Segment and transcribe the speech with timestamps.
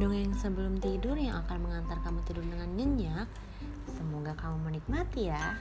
[0.00, 3.28] Dongeng sebelum tidur yang akan mengantar kamu tidur dengan nyenyak.
[3.84, 5.60] Semoga kamu menikmati ya.